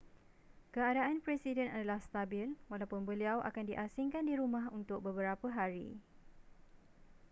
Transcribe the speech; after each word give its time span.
keadaan 0.75 1.17
presiden 1.25 1.67
adalah 1.77 1.99
stabil 2.07 2.49
walaupun 2.73 3.01
beliau 3.09 3.37
akan 3.49 3.63
di 3.69 3.75
asingkan 3.85 4.23
di 4.29 4.33
rumah 4.41 4.65
untuk 4.79 4.97
beberapa 5.07 5.45
hari 5.57 5.87